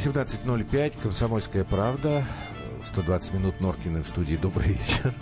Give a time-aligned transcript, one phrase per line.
[0.00, 0.96] Восемнадцать ноль пять.
[0.96, 2.24] Комсомольская правда.
[2.84, 4.36] 120 минут Норкины в студии.
[4.36, 5.12] Добрый вечер.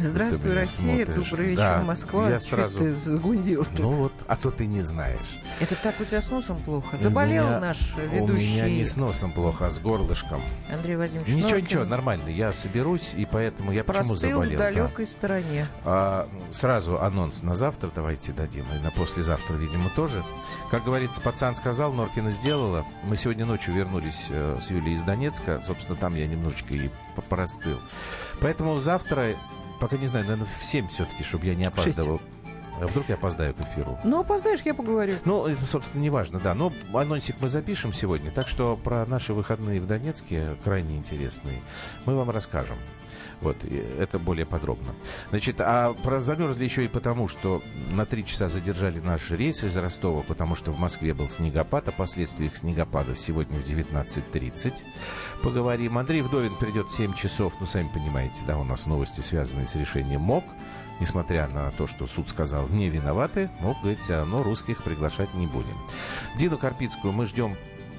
[0.00, 1.28] Здравствуй, Россия, смотришь.
[1.30, 2.28] добрый вечер, Да, Москва.
[2.30, 3.82] я Чё сразу- ты загундил -то?
[3.82, 5.40] Ну вот, а то ты не знаешь.
[5.60, 6.96] Это так у тебя с носом плохо.
[6.96, 10.42] Заболел У меня- наш У ведущий меня не с носом плохо, а с горлышком.
[10.72, 11.64] Андрей Владимирович Ничего, Норкин.
[11.64, 12.28] ничего, нормально.
[12.28, 14.56] Я соберусь, и поэтому я почему Простыл заболел?
[14.56, 14.64] в да.
[14.72, 15.66] далекой стороне.
[15.84, 20.24] А, сразу анонс на завтра давайте дадим, и на послезавтра, видимо, тоже.
[20.70, 22.84] Как говорится, пацан сказал, Норкина сделала.
[23.04, 25.60] Мы сегодня ночью вернулись э, с Юлей из Донецка.
[25.66, 26.90] Собственно, там я немножечко и
[27.28, 27.78] порастыл.
[28.40, 29.34] Поэтому завтра,
[29.80, 32.20] пока не знаю, наверное, в 7 все-таки, чтобы я не опаздывал.
[32.80, 33.98] А вдруг я опоздаю к эфиру?
[34.04, 35.16] Ну, опоздаешь, я поговорю.
[35.24, 36.54] Ну, это, собственно, не важно, да.
[36.54, 41.62] Но анонсик мы запишем сегодня, так что про наши выходные в Донецке, крайне интересные,
[42.06, 42.76] мы вам расскажем.
[43.40, 43.56] Вот,
[43.98, 44.94] это более подробно.
[45.30, 49.76] Значит, а про замерзли еще и потому, что на три часа задержали наш рейс из
[49.78, 54.82] Ростова, потому что в Москве был снегопад, о последствиях снегопада сегодня в 19.30
[55.42, 55.96] поговорим.
[55.96, 59.74] Андрей Вдовин придет в 7 часов, ну, сами понимаете, да, у нас новости, связанные с
[59.74, 60.44] решением МОК.
[61.00, 65.46] Несмотря на то, что суд сказал не виноваты, МОК говорит, все равно русских приглашать не
[65.46, 65.76] будем.
[66.36, 67.56] Дину Карпицкую мы ждем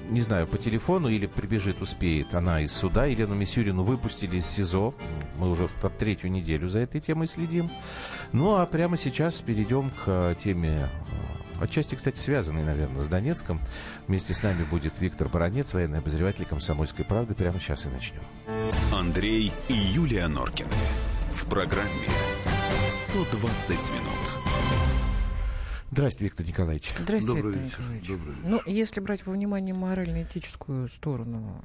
[0.08, 3.06] не знаю, по телефону или прибежит, успеет она из суда.
[3.06, 4.94] Елену Мисюрину выпустили из СИЗО.
[5.38, 7.70] Мы уже в третью неделю за этой темой следим.
[8.32, 10.90] Ну, а прямо сейчас перейдем к э, теме,
[11.58, 13.60] э, отчасти, кстати, связанной, наверное, с Донецком.
[14.06, 17.34] Вместе с нами будет Виктор Баранец, военный обозреватель «Комсомольской правды».
[17.34, 18.22] Прямо сейчас и начнем.
[18.92, 20.70] Андрей и Юлия Норкины.
[21.32, 21.88] В программе
[22.92, 24.38] 120 минут.
[25.90, 26.92] Здравствуйте, Виктор Николаевич.
[26.98, 28.08] Здравствуйте, Добрый Виктор вечер, Николаевич.
[28.08, 28.48] добрый вечер.
[28.50, 31.64] Ну, если брать во внимание морально-этическую сторону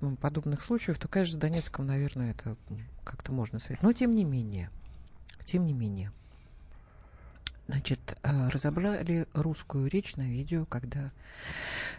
[0.00, 2.56] э, подобных случаев, то, конечно, с Донецком, наверное, это
[3.02, 3.82] как-то можно связать.
[3.82, 4.70] Но, тем не менее,
[5.44, 6.12] тем не менее,
[7.70, 11.10] значит, э, разобрали русскую речь на видео, когда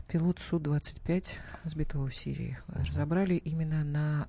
[0.08, 1.30] пилот Су-25,
[1.64, 4.28] сбитого в Сирии, разобрали именно на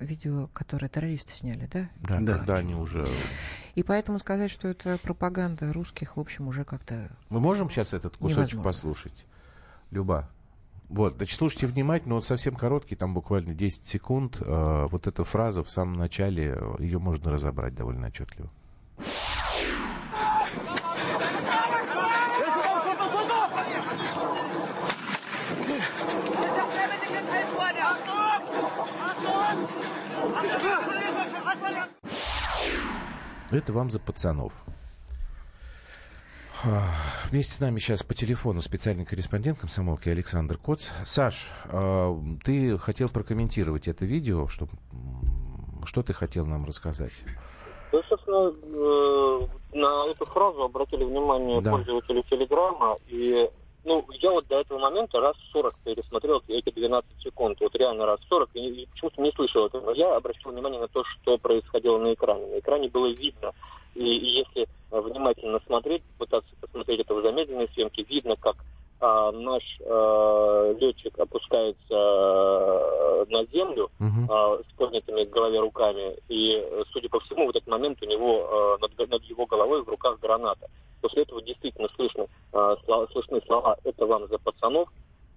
[0.00, 1.88] э, видео, которое террористы сняли, да?
[2.00, 2.38] Да, Да.
[2.38, 3.06] когда они уже...
[3.74, 8.16] И поэтому сказать, что это пропаганда русских, в общем, уже как-то Мы можем сейчас этот
[8.16, 8.62] кусочек Невозможно.
[8.62, 9.26] послушать?
[9.90, 10.30] Люба.
[10.88, 14.38] Вот, значит, слушайте внимательно, он совсем короткий, там буквально 10 секунд.
[14.40, 18.48] Э, вот эта фраза в самом начале, э, ее можно разобрать довольно отчетливо.
[33.50, 34.52] Это вам за пацанов.
[36.64, 36.82] А,
[37.30, 40.88] Вместе с нами сейчас по телефону специальный корреспондент комсомолки Александр Коц.
[41.04, 44.66] Саш, а, ты хотел прокомментировать это видео, что,
[45.84, 47.12] что ты хотел нам рассказать?
[47.92, 49.46] Да, собственно, э,
[49.78, 51.70] на эту фразу обратили внимание Да.
[51.70, 53.48] пользователи Телеграма, и
[53.86, 58.20] ну, я вот до этого момента раз 40 пересмотрел эти 12 секунд, вот реально раз
[58.28, 59.92] 40, и, и почему-то не слышал этого.
[59.92, 62.46] Я обратил внимание на то, что происходило на экране.
[62.46, 63.52] На экране было видно,
[63.94, 68.56] и, и если внимательно смотреть, пытаться посмотреть это в замедленной съемке, видно, как
[68.98, 74.26] а, наш э, летчик опускается э, на землю, Мгм.
[74.30, 76.16] а, с поднятыми к голове руками.
[76.28, 79.88] И, судя по всему, в этот момент у него э, над, над его головой в
[79.88, 80.68] руках граната.
[81.00, 84.88] После этого действительно слышно, э, слова- слышны слова «это вам за пацанов».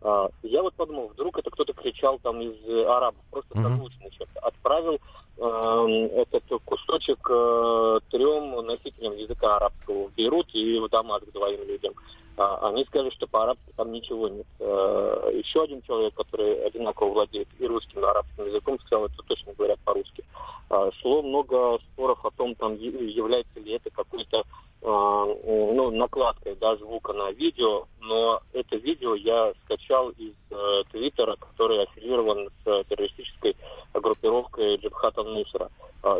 [0.02, 4.40] А, я вот подумал, вдруг это кто-то кричал там из э, арабов, просто созвучно что-то.
[4.40, 4.97] Отправил
[5.38, 11.94] э, этот кусочек э, трем носителям языка арабского в Бейрут и в Дамаск двоим людям.
[12.37, 14.46] А, они сказали, что по-арабски там ничего нет.
[14.59, 19.53] Э, еще один человек, который одинаково владеет и русским, и арабским языком, сказал, это точно
[19.53, 20.23] говорят по-русски.
[20.70, 24.43] А, шло много споров о том, там, является ли это какой-то
[24.81, 31.35] а, ну, накладкой да, звука на видео, но это видео я скачал из э, Твиттера,
[31.35, 33.58] который аффилирован с террористической
[33.93, 35.70] группировкой Джабхат Нусра.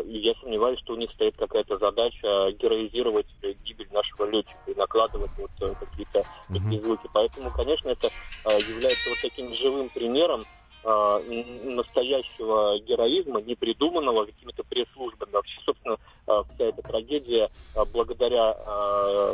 [0.04, 3.26] И я сомневаюсь, что у них стоит какая-то задача героизировать
[3.64, 7.08] гибель нашего летчика и накладывать вот э, какие-то такие звуки.
[7.12, 8.12] Поэтому, конечно, это
[8.44, 10.46] э, является вот таким живым примером
[10.82, 15.30] н- настоящего героизма, не придуманного какими-то пресс-службами.
[15.32, 17.50] Вообще, собственно, вся эта трагедия
[17.92, 18.56] благодаря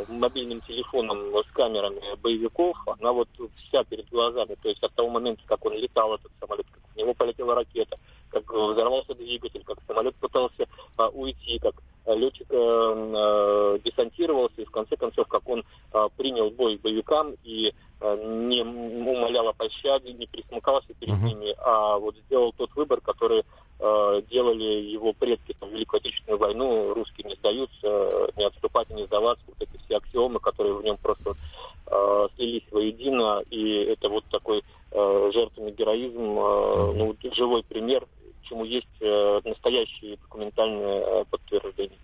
[0.09, 4.55] мобильным телефонам с камерами боевиков, она вот вся перед глазами.
[4.61, 7.97] То есть от того момента, как он летал, этот самолет, как в него полетела ракета,
[8.27, 10.67] как взорвался двигатель, как самолет пытался
[11.13, 11.75] уйти, как
[12.07, 12.47] летчик
[13.83, 15.63] десантировался, и в конце концов, как он
[16.17, 21.23] принял бой боевикам и не умолял о пощаде, не присмыкался перед uh-huh.
[21.23, 23.43] ними, а вот сделал тот выбор, который
[23.79, 26.93] э, делали его предки там, в Великую Отечественную войну.
[26.93, 29.43] Русские не сдаются, не отступать, не сдаваться.
[29.47, 31.33] Вот эти все аксиомы, которые в нем просто
[31.87, 33.43] э, слились воедино.
[33.49, 38.07] И это вот такой э, жертвенный героизм, э, ну, живой пример,
[38.43, 41.97] чему есть э, настоящие документальные э, подтверждения.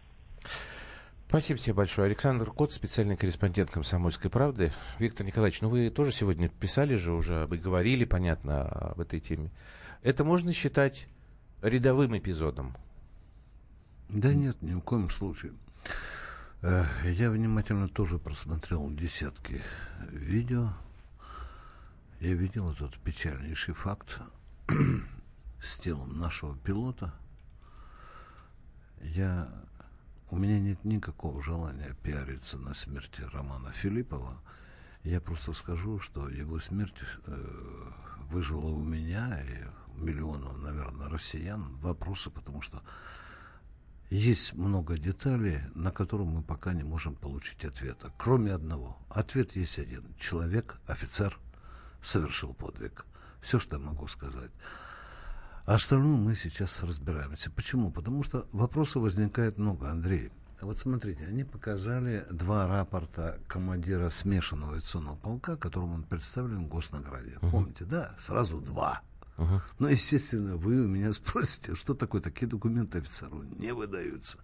[1.34, 2.06] Спасибо тебе большое.
[2.06, 4.72] Александр Кот, специальный корреспондент «Комсомольской правды».
[5.00, 9.50] Виктор Николаевич, ну вы тоже сегодня писали же уже, вы говорили, понятно, об этой теме.
[10.04, 11.08] Это можно считать
[11.64, 12.78] рядовым эпизодом?
[14.10, 15.54] Да нет, ни в коем случае.
[16.62, 19.60] Э, я внимательно тоже просмотрел десятки
[20.12, 20.70] видео.
[22.20, 24.20] Я видел этот печальнейший факт
[25.64, 27.12] с телом нашего пилота.
[29.02, 29.50] Я
[30.34, 34.42] у меня нет никакого желания пиариться на смерти Романа Филиппова.
[35.04, 36.96] Я просто скажу, что его смерть
[37.28, 37.92] э,
[38.32, 39.64] вызвала у меня и
[39.96, 42.82] у миллионов, наверное, россиян вопросы, потому что
[44.10, 48.12] есть много деталей, на которые мы пока не можем получить ответа.
[48.18, 48.98] Кроме одного.
[49.10, 50.16] Ответ есть один.
[50.20, 51.38] Человек, офицер,
[52.02, 53.06] совершил подвиг.
[53.44, 54.52] Все, что я могу сказать.
[55.66, 57.50] А остальное мы сейчас разбираемся.
[57.50, 57.90] Почему?
[57.92, 60.30] Потому что вопросов возникает много, Андрей.
[60.60, 67.38] Вот смотрите, они показали два рапорта командира смешанного авиационного полка, которым он представлен в Госнаграде.
[67.42, 67.52] Uh-huh.
[67.52, 68.14] Помните, да?
[68.20, 69.02] Сразу два.
[69.38, 69.62] Uh-huh.
[69.80, 74.40] Ну, естественно, вы у меня спросите, что такое такие документы офицеру не выдаются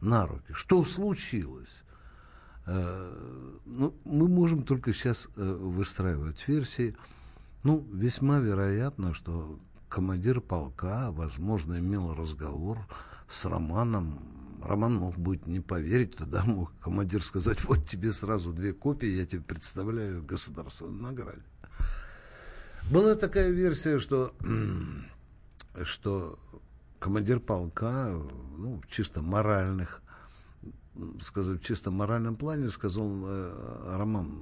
[0.00, 0.52] на руки.
[0.52, 1.84] Что случилось?
[2.66, 6.94] Э, ну, мы можем только сейчас э, выстраивать версии.
[7.62, 9.58] Ну, весьма вероятно, что
[9.90, 12.78] командир полка, возможно, имел разговор
[13.28, 14.20] с Романом.
[14.62, 19.26] Роман мог быть не поверить, тогда мог командир сказать, вот тебе сразу две копии, я
[19.26, 21.42] тебе представляю государственную награду.
[22.90, 24.32] Была такая версия, что,
[25.82, 26.38] что
[26.98, 28.08] командир полка,
[28.56, 30.02] ну, чисто моральных,
[31.20, 34.38] сказать, в чисто моральном плане сказал э, Роман,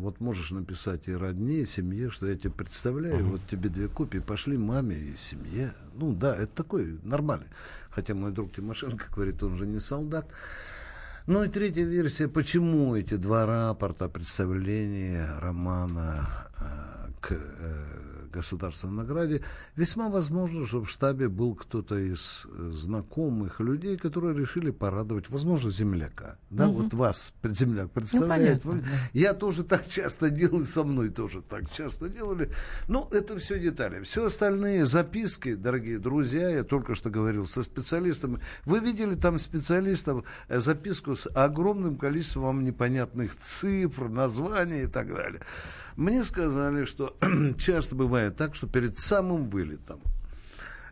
[0.00, 3.30] вот можешь написать и родне, и семье, что я тебе представляю, uh-huh.
[3.32, 5.72] вот тебе две копии, пошли маме и семье.
[5.94, 7.46] Ну да, это такой нормальный.
[7.90, 10.26] Хотя мой друг Тимошенко говорит, он же не солдат.
[11.26, 19.42] Ну и третья версия, почему эти два рапорта представления романа э, к э, государственной награде,
[19.76, 25.70] весьма возможно, что в штабе был кто-то из э, знакомых людей, которые решили порадовать, возможно,
[25.70, 26.38] земляка.
[26.50, 26.82] Да, угу.
[26.82, 28.64] вот вас, земляк, ну, представляет.
[28.64, 32.50] Ну, понятно, Я тоже так часто делал, и со мной тоже так часто делали.
[32.88, 34.02] Но ну, это все детали.
[34.02, 38.40] Все остальные записки, дорогие друзья, я только что говорил со специалистами.
[38.64, 45.08] Вы видели там специалистов э, записку с огромным количеством вам непонятных цифр, названий и так
[45.08, 45.40] далее.
[46.00, 47.14] Мне сказали, что
[47.58, 50.00] часто бывает так, что перед самым вылетом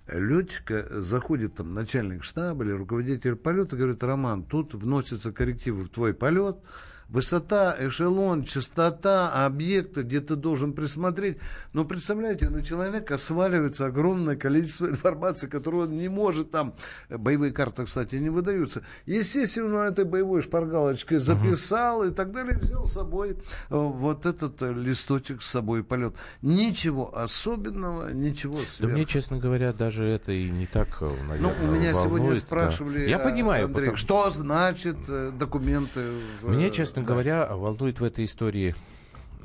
[0.07, 6.13] летчика заходит там начальник штаба или руководитель полета, говорит, Роман, тут вносятся коррективы в твой
[6.13, 6.59] полет,
[7.09, 11.39] высота, эшелон, частота объекта, где ты должен присмотреть.
[11.73, 16.75] Но представляете, на человека сваливается огромное количество информации, которую он не может там,
[17.09, 18.83] боевые карты, кстати, не выдаются.
[19.07, 22.11] Естественно, он этой боевой шпаргалочкой записал uh-huh.
[22.11, 23.35] и так далее, взял с собой э,
[23.71, 26.15] вот этот э, листочек с собой полет.
[26.43, 28.91] Ничего особенного, ничего сверх.
[28.91, 32.37] Да мне, честно говоря, даже это и не так, наверное, Ну, у меня волнует, сегодня
[32.37, 33.11] спрашивали, да.
[33.11, 33.97] Я понимаю, Андрей, потому...
[33.97, 34.97] что значит
[35.39, 36.01] документы
[36.43, 36.49] в...
[36.49, 38.75] Мне, честно честно говоря, волнует в этой истории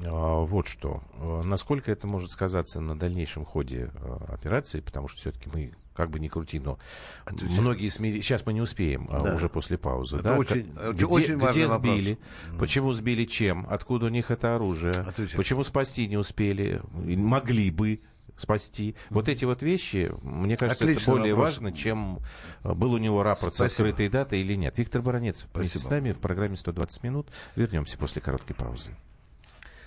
[0.05, 1.03] а, вот что.
[1.19, 6.09] А, насколько это может сказаться на дальнейшем ходе а, операции, потому что все-таки мы как
[6.09, 6.79] бы не крути, но
[7.23, 7.61] Отвечаю.
[7.61, 8.13] многие СМИ...
[8.21, 9.35] Сейчас мы не успеем, да.
[9.35, 10.17] уже после паузы.
[10.17, 10.37] Это да?
[10.37, 12.59] очень, где, очень где сбили, вопрос.
[12.59, 15.37] почему сбили чем, откуда у них это оружие, Отвечаю.
[15.37, 18.01] почему спасти не успели, могли бы
[18.37, 18.89] спасти.
[18.91, 19.07] Mm-hmm.
[19.11, 21.53] Вот эти вот вещи, мне кажется, Отличный это более вопрос.
[21.53, 22.19] важно, чем
[22.63, 23.67] был у него рапорт Спасибо.
[23.67, 24.77] с открытой датой или нет.
[24.77, 27.27] Виктор Баранец вместе с нами в программе 120 минут.
[27.55, 28.91] Вернемся после короткой паузы.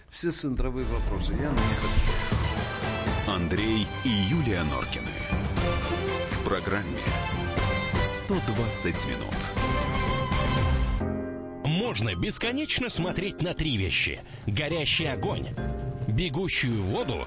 [0.08, 1.32] Все центровые вопросы.
[1.32, 1.80] Я на них.
[3.26, 5.10] Андрей и Юлия Норкины
[6.46, 7.00] программе
[8.04, 9.34] 120 минут.
[11.64, 14.20] Можно бесконечно смотреть на три вещи.
[14.46, 15.48] Горящий огонь,
[16.06, 17.26] бегущую воду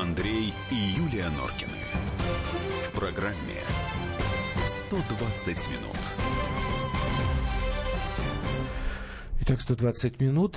[0.00, 1.76] Андрей и Юлия Норкины.
[2.88, 3.60] В программе
[4.66, 5.96] 120 минут.
[9.42, 10.56] Итак, 120 минут.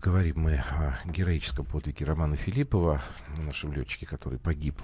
[0.00, 3.02] Говорим мы о героическом подвиге Романа Филиппова,
[3.38, 4.76] нашем летчике, который погиб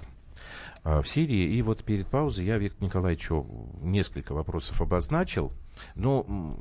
[0.83, 1.55] а, в Сирии.
[1.55, 3.45] И вот перед паузой я Виктору Николаевичу
[3.81, 5.53] несколько вопросов обозначил.
[5.95, 6.57] Но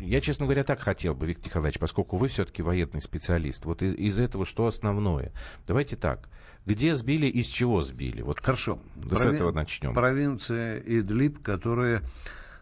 [0.00, 3.64] я, честно говоря, так хотел бы, Виктор Николаевич, поскольку вы все-таки военный специалист.
[3.64, 5.32] Вот из, из этого что основное?
[5.66, 6.28] Давайте так.
[6.66, 8.22] Где сбили, из чего сбили?
[8.22, 8.78] Вот Хорошо.
[8.96, 9.36] С Прови...
[9.36, 9.92] этого начнем.
[9.92, 12.02] Провинция Идлиб, которая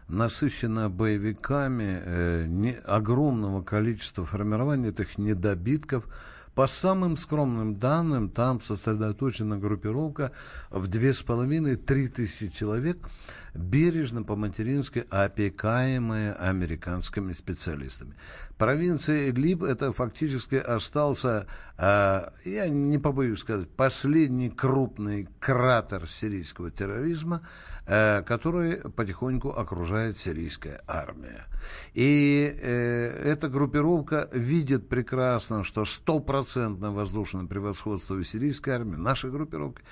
[0.07, 6.07] насыщена боевиками э, не, огромного количества формирований этих недобитков–
[6.55, 10.31] по самым скромным данным, там сосредоточена группировка
[10.69, 13.09] в две с половиной-три тысячи человек,
[13.53, 18.15] бережно по-матерински опекаемые американскими специалистами.
[18.57, 27.41] Провинция Идлиб это фактически остался, э, я не побоюсь сказать, последний крупный кратер сирийского терроризма–
[27.85, 31.45] который потихоньку окружает сирийская армия.
[31.93, 39.83] И э, эта группировка видит прекрасно, что стопроцентное воздушное превосходство у сирийской армии, нашей группировки.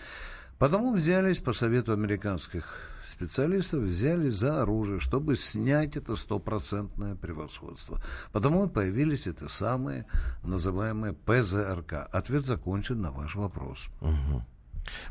[0.57, 8.01] Потому взялись по совету американских специалистов, взяли за оружие, чтобы снять это стопроцентное превосходство.
[8.31, 10.05] Потому и появились эти самые
[10.43, 12.07] называемые ПЗРК.
[12.11, 13.87] Ответ закончен на ваш вопрос.
[14.01, 14.43] Угу.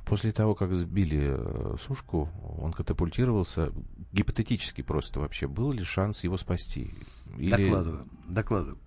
[0.05, 3.73] После того, как сбили э, сушку, он катапультировался.
[4.13, 6.93] Гипотетически просто вообще, был ли шанс его спасти?
[7.39, 7.65] Или...
[7.65, 8.79] Докладываю, докладываю.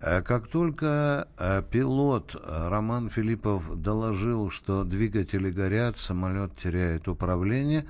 [0.00, 7.86] Э, как только э, пилот Роман Филиппов доложил, что двигатели горят, самолет теряет управление,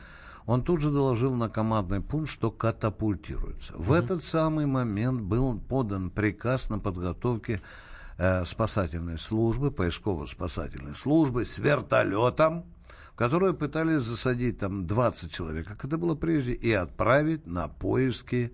[0.46, 3.72] он тут же доложил на командный пункт, что катапультируется.
[3.72, 3.82] Mm-hmm.
[3.82, 7.60] В этот самый момент был подан приказ на подготовке
[8.20, 12.66] э, спасательной службы, поисково-спасательной службы с вертолетом,
[13.14, 18.52] в которую пытались засадить там 20 человек, как это было прежде, и отправить на поиски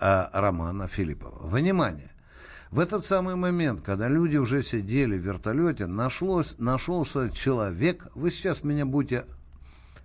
[0.00, 1.46] э, Романа Филиппова.
[1.46, 2.10] Внимание!
[2.72, 8.64] В этот самый момент, когда люди уже сидели в вертолете, нашлось, нашелся человек, вы сейчас
[8.64, 9.26] меня будете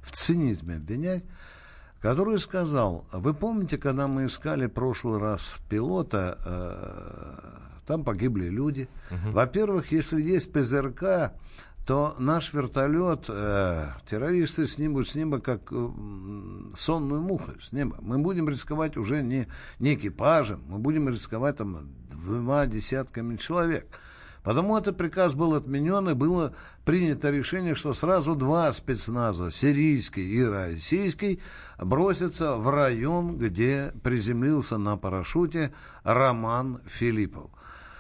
[0.04, 1.24] в цинизме обвинять,
[2.00, 8.88] который сказал, вы помните, когда мы искали прошлый раз пилота, э, там погибли люди.
[9.10, 9.32] Угу.
[9.32, 11.34] Во-первых, если есть ПЗРК,
[11.88, 15.90] то наш вертолет, э, террористы снимут с неба как э,
[16.72, 17.98] сонную муху с неба.
[18.00, 19.48] Мы будем рисковать уже не,
[19.80, 23.88] не экипажем, мы будем рисковать там двумя десятками человек.
[24.44, 26.54] Потому этот приказ был отменен, и было
[26.86, 31.40] принято решение, что сразу два спецназа, сирийский и российский,
[31.80, 37.50] бросятся в район, где приземлился на парашюте Роман Филиппов.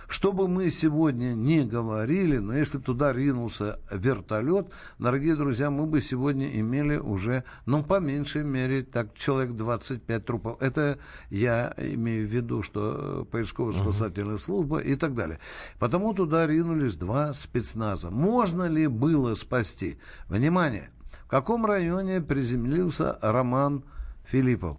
[0.10, 4.66] Что бы мы сегодня не говорили, но если туда ринулся вертолет,
[4.98, 10.62] дорогие друзья, мы бы сегодня имели уже, ну, по меньшей мере, так, человек 25 трупов.
[10.63, 10.98] Это
[11.30, 15.38] я имею в виду, что поисково-спасательная служба и так далее.
[15.78, 18.10] Потому туда ринулись два спецназа.
[18.10, 20.00] Можно ли было спасти?
[20.28, 20.89] Внимание!
[21.25, 23.84] В каком районе приземлился Роман
[24.25, 24.78] Филиппов?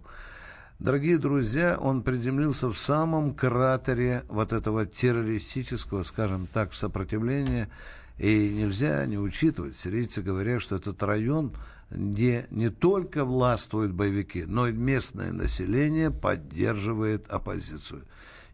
[0.81, 7.69] Дорогие друзья, он приземлился в самом кратере вот этого террористического, скажем так, сопротивления.
[8.17, 11.53] И нельзя не учитывать, сирийцы говорят, что этот район,
[11.91, 18.01] где не только властвуют боевики, но и местное население поддерживает оппозицию.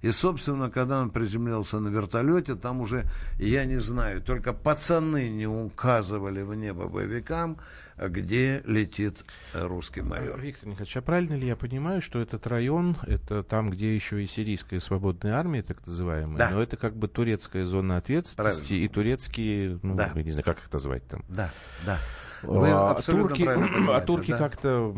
[0.01, 3.05] И, собственно, когда он приземлился на вертолете, там уже,
[3.39, 7.57] я не знаю, только пацаны не указывали в небо боевикам,
[7.97, 9.23] где летит
[9.53, 10.39] русский майор.
[10.39, 14.27] Виктор Николаевич, а правильно ли я понимаю, что этот район, это там, где еще и
[14.27, 16.49] сирийская свободная армия, так называемая, да.
[16.51, 18.85] но это как бы турецкая зона ответственности правильно.
[18.85, 20.11] и турецкие, ну, да.
[20.13, 21.23] я не знаю, как их назвать там.
[21.29, 21.51] Да,
[21.85, 21.97] да.
[22.43, 23.43] Вы а, турки,
[23.91, 24.37] а турки да?
[24.37, 24.95] как-то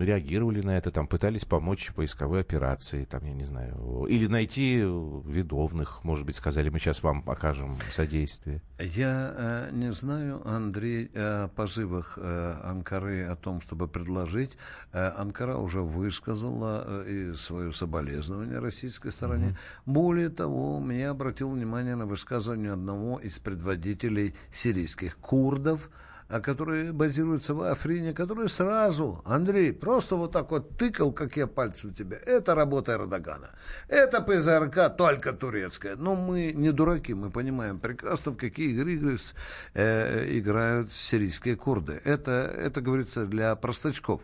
[0.00, 4.76] реагировали на это, там пытались помочь в поисковой операции, там, я не знаю, или найти
[4.76, 8.60] виновных, может быть, сказали, мы сейчас вам окажем содействие.
[8.78, 14.56] Я э, не знаю, Андрей, о позывах э, Анкары о том, чтобы предложить.
[14.92, 19.48] Э, Анкара уже высказала э, свое соболезнование российской стороне.
[19.48, 19.92] Mm-hmm.
[19.92, 25.90] Более того, меня обратил внимание на высказывание одного из предводителей сирийских курдов,
[26.28, 31.46] а который базируется в Африне, который сразу, Андрей, просто вот так вот тыкал, как я
[31.46, 32.18] пальцем тебя.
[32.18, 33.50] Это работа Эрдогана.
[33.88, 35.96] Это ПЗРК только турецкая.
[35.96, 39.18] Но мы не дураки, мы понимаем прекрасно, в какие игры
[39.74, 42.00] э, играют сирийские курды.
[42.04, 44.20] Это, это говорится для простачков.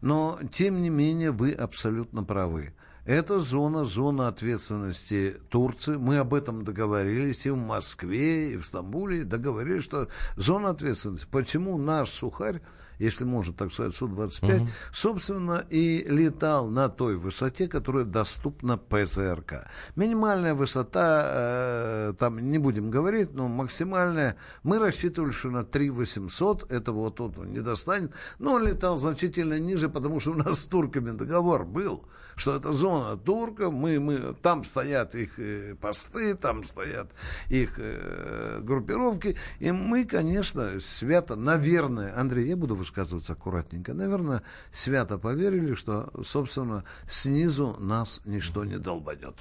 [0.00, 2.72] Но, тем не менее, вы абсолютно правы.
[3.04, 5.96] Это зона, зона ответственности Турции.
[5.96, 9.24] Мы об этом договорились и в Москве, и в Стамбуле.
[9.24, 11.26] Договорились, что зона ответственности.
[11.30, 12.60] Почему наш сухарь
[13.00, 14.68] если можно так сказать, Су-25, угу.
[14.92, 19.66] собственно, и летал на той высоте, которая доступна ПЗРК.
[19.96, 26.70] Минимальная высота, э, там не будем говорить, но максимальная, мы рассчитывали, что на 3 800,
[26.70, 30.64] этого вот он не достанет, но он летал значительно ниже, потому что у нас с
[30.66, 32.04] турками договор был,
[32.36, 37.10] что это зона турка, мы, мы, там стоят их э, посты, там стоят
[37.48, 44.42] их э, группировки, и мы, конечно, свято, наверное, Андрей, я буду высказываться аккуратненько, наверное,
[44.72, 49.34] свято поверили, что, собственно, снизу нас ничто не долбанет.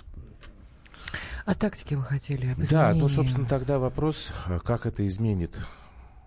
[1.45, 4.31] А тактики вы хотели Да, ну, собственно, тогда вопрос,
[4.63, 5.57] как это изменит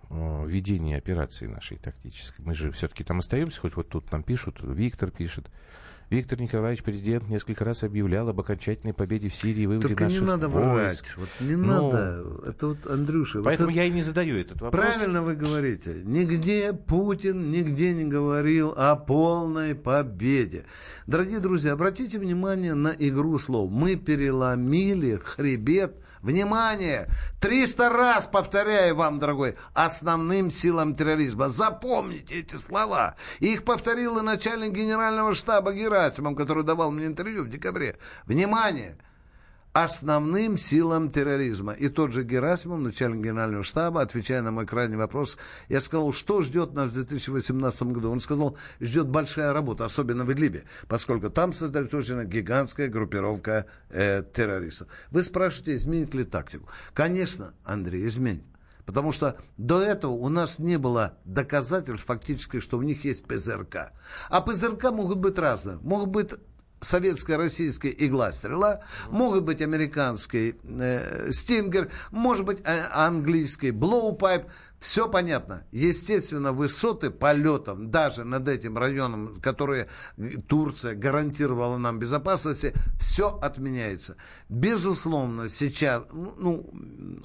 [0.09, 2.43] э, ведение операции нашей тактической.
[2.43, 5.49] Мы же все-таки там остаемся, хоть вот тут нам пишут, Виктор пишет,
[6.13, 10.21] Виктор Николаевич, президент, несколько раз объявлял об окончательной победе в Сирии и выводе Только наших
[10.21, 10.67] не надо войск.
[10.67, 11.17] врать.
[11.17, 12.25] Вот не ну, надо.
[12.45, 13.41] Это вот, Андрюша...
[13.41, 14.85] Поэтому вот я и не задаю этот вопрос.
[14.85, 16.03] Правильно вы говорите.
[16.03, 20.65] Нигде Путин нигде не говорил о полной победе.
[21.07, 23.71] Дорогие друзья, обратите внимание на игру слов.
[23.71, 27.09] Мы переломили хребет Внимание!
[27.41, 31.49] 300 раз повторяю вам, дорогой, основным силам терроризма.
[31.49, 33.17] Запомните эти слова.
[33.41, 37.97] Их повторил и начальник генерального штаба Герасимов, который давал мне интервью в декабре.
[38.25, 38.97] Внимание!
[39.73, 41.73] Основным силам терроризма.
[41.73, 45.37] И тот же Герасимов, начальник генерального штаба, отвечая на мой крайний вопрос,
[45.67, 48.11] я сказал, что ждет нас в 2018 году.
[48.11, 54.87] Он сказал, ждет большая работа, особенно в Идлибе, поскольку там сосредоточена гигантская группировка э, террористов.
[55.09, 56.69] Вы спрашиваете, изменит ли тактику?
[56.93, 58.43] Конечно, Андрей, изменит.
[58.85, 63.93] Потому что до этого у нас не было доказательств фактически, что у них есть ПЗРК.
[64.29, 65.77] А ПЗРК могут быть разные.
[65.77, 66.31] Могут быть
[66.83, 74.45] советская, российская игла-стрела, могут быть американский э, стингер, может быть э, английский блоупайп.
[74.79, 75.63] Все понятно.
[75.71, 79.87] Естественно, высоты полетов даже над этим районом, которые
[80.47, 84.17] Турция гарантировала нам безопасности, все отменяется.
[84.49, 86.69] Безусловно, сейчас, ну,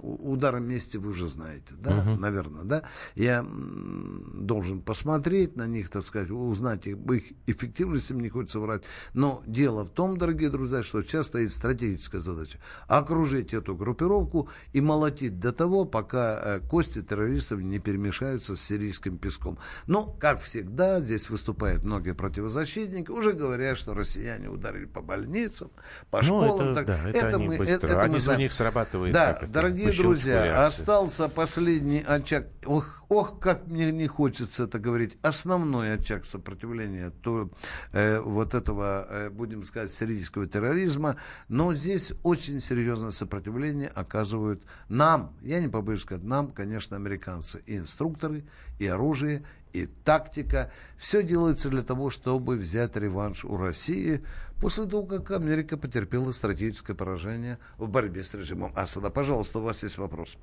[0.08, 2.18] удары вместе вы уже знаете, да, uh-huh.
[2.18, 2.82] наверное, да.
[3.14, 8.82] Я должен посмотреть на них, так сказать, узнать их, их эффективности, мне хочется врать.
[9.14, 12.58] Но дело в том, дорогие друзья, что сейчас стоит стратегическая задача.
[12.86, 19.18] Окружить эту группировку и молотить до того, пока э, кости террористов не перемешаются с сирийским
[19.18, 19.58] песком.
[19.86, 25.70] Но, как всегда, здесь выступают многие противозащитники, уже говорят, что россияне ударили по больницам,
[26.10, 26.70] по ну, школам.
[26.70, 27.76] Это, так, да, это, это они мы, быстро.
[27.76, 29.12] Это, это они мы у них срабатывает.
[29.12, 32.46] Да, дорогие друзья, остался последний очаг.
[32.66, 35.16] Ох, ох, как мне не хочется это говорить.
[35.22, 37.50] Основной очаг сопротивления то,
[37.92, 41.16] э, вот этого, э, будем сказать, сирийского терроризма.
[41.48, 47.62] Но здесь очень серьезное сопротивление оказывают нам, я не побоюсь сказать, нам, конечно, американцы.
[47.66, 48.44] И инструкторы,
[48.78, 50.70] и оружие, и тактика.
[50.96, 54.22] Все делается для того, чтобы взять реванш у России
[54.60, 59.10] после того, как Америка потерпела стратегическое поражение в борьбе с режимом Асада.
[59.10, 60.36] Пожалуйста, у вас есть вопрос.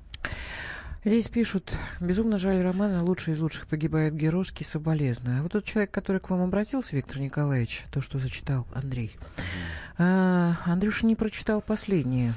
[1.04, 5.38] Здесь пишут, безумно жаль Романа, лучший из лучших погибает геройски, соболезную.
[5.38, 9.16] А вот тот человек, который к вам обратился, Виктор Николаевич, то, что зачитал Андрей,
[9.98, 12.34] а, Андрюша не прочитал последнее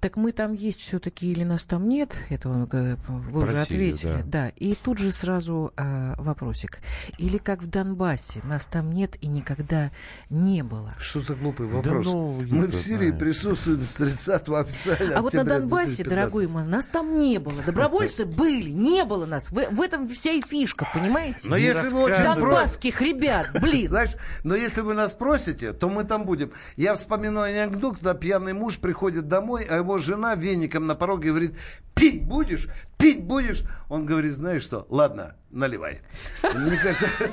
[0.00, 2.16] так мы там есть все-таки или нас там нет?
[2.28, 4.22] Это он, э, вы уже ответили.
[4.22, 4.22] Да.
[4.24, 4.48] да.
[4.56, 6.78] И тут же сразу э, вопросик.
[7.18, 9.90] Или как в Донбассе, нас там нет и никогда
[10.28, 10.92] не было.
[10.98, 12.06] Что за глупый вопрос?
[12.06, 13.18] Да, ну, мы в Сирии знаю.
[13.18, 15.18] присутствуем с 30 официально.
[15.18, 17.62] А вот на Донбассе, дорогой мой, нас там не было.
[17.62, 19.50] Добровольцы были, не было нас.
[19.50, 21.48] В, в этом вся и фишка, понимаете?
[21.48, 23.88] Но если вы очень Донбасских ребят, блин.
[23.88, 26.52] Знаешь, но если вы нас просите, то мы там будем.
[26.76, 31.56] Я вспоминаю анекдот, когда пьяный муж приходит домой, а его жена веником на пороге говорит,
[31.94, 32.68] пить будешь?
[32.98, 33.62] Пить будешь?
[33.88, 36.00] Он говорит, знаешь что, ладно, наливай.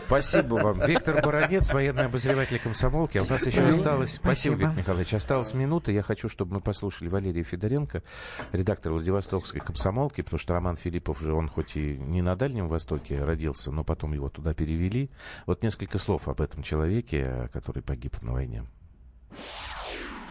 [0.06, 0.80] Спасибо вам.
[0.86, 3.18] Виктор Бородец, военный обозреватель комсомолки.
[3.18, 4.14] А у нас еще осталось...
[4.14, 5.14] Спасибо, Виктор Николаевич.
[5.16, 5.92] Осталась минута.
[5.92, 8.04] Я хочу, чтобы мы послушали Валерия Федоренко,
[8.52, 13.24] редактор Владивостокской комсомолки, потому что Роман Филиппов же, он хоть и не на Дальнем Востоке
[13.24, 15.10] родился, но потом его туда перевели.
[15.48, 18.64] Вот несколько слов об этом человеке, который погиб на войне.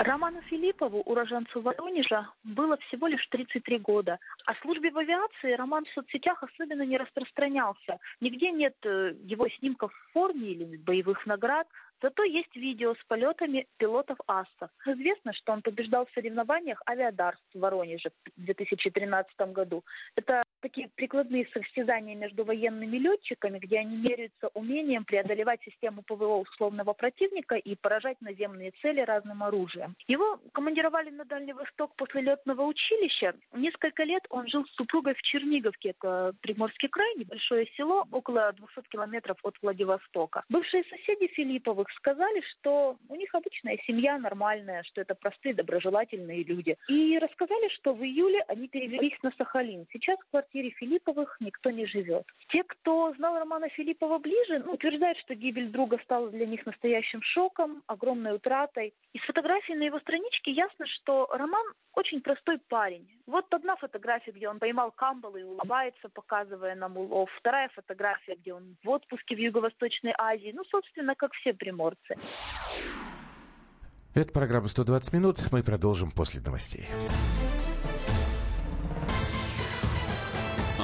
[0.03, 4.19] Роману Филиппову, уроженцу Воронежа, было всего лишь 33 года.
[4.47, 7.99] О службе в авиации Роман в соцсетях особенно не распространялся.
[8.21, 11.69] Нигде нет э, его снимков в форме или боевых наград.
[12.03, 14.71] Зато есть видео с полетами пилотов АСА.
[14.87, 19.85] Известно, что он побеждал в соревнованиях авиадарств в Воронеже в 2013 году.
[20.17, 26.93] Это такие прикладные состязания между военными летчиками, где они меряются умением преодолевать систему ПВО условного
[26.93, 29.97] противника и поражать наземные цели разным оружием.
[30.07, 33.35] Его командировали на Дальний Восток после летного училища.
[33.53, 38.89] Несколько лет он жил с супругой в Черниговке, это Приморский край, небольшое село, около 200
[38.89, 40.45] километров от Владивостока.
[40.49, 46.77] Бывшие соседи Филипповых сказали, что у них обычная семья нормальная, что это простые доброжелательные люди.
[46.89, 49.87] И рассказали, что в июле они перевелись на Сахалин.
[49.93, 52.27] Сейчас в квартире Филипповых никто не живет.
[52.49, 57.23] Те, кто знал Романа Филиппова ближе, ну, утверждают, что гибель друга стала для них настоящим
[57.23, 58.93] шоком, огромной утратой.
[59.15, 63.09] Из фотографий на его страничке ясно, что Роман очень простой парень.
[63.27, 67.31] Вот одна фотография, где он поймал камбалы и улыбается, показывая нам улов.
[67.39, 70.53] Вторая фотография, где он в отпуске в Юго-Восточной Азии.
[70.55, 72.17] Ну, собственно, как все приморцы.
[74.15, 75.39] Это программа «120 минут».
[75.51, 76.85] Мы продолжим после новостей.